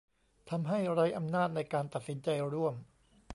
[0.49, 2.75] ทำให้ไร้อำนาจในการตัดสินใจร่วม